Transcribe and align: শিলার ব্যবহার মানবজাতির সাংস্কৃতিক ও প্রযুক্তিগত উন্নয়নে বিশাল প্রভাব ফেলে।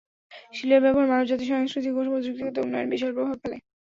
শিলার 0.53 0.81
ব্যবহার 0.83 1.09
মানবজাতির 1.09 1.51
সাংস্কৃতিক 1.51 1.93
ও 1.93 2.01
প্রযুক্তিগত 2.07 2.55
উন্নয়নে 2.59 2.91
বিশাল 2.93 3.11
প্রভাব 3.15 3.37
ফেলে। 3.41 3.57